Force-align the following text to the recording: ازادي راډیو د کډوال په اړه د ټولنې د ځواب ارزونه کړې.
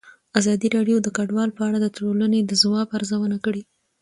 ازادي 0.39 0.67
راډیو 0.75 0.97
د 1.01 1.07
کډوال 1.17 1.49
په 1.57 1.61
اړه 1.67 1.77
د 1.81 1.87
ټولنې 1.97 2.39
د 2.43 2.51
ځواب 2.61 2.87
ارزونه 2.97 3.37
کړې. 3.45 3.61